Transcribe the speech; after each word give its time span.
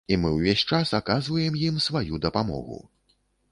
І 0.13 0.15
мы 0.21 0.29
ўвесь 0.37 0.63
час 0.77 0.93
аказваем 0.99 1.61
ім 1.67 1.79
сваю 1.87 2.21
дапамогу. 2.27 2.83